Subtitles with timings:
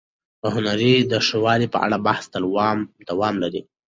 [0.41, 0.81] د هنر
[1.11, 2.43] د ښه والي په اړه بحث تل
[3.09, 3.61] دوام لري.